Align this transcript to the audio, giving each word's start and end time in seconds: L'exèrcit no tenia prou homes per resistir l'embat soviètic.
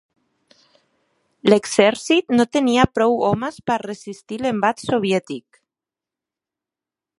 L'exèrcit 1.53 2.33
no 2.39 2.47
tenia 2.57 2.87
prou 2.99 3.19
homes 3.29 3.61
per 3.69 3.77
resistir 3.85 4.41
l'embat 4.47 4.83
soviètic. 4.87 5.63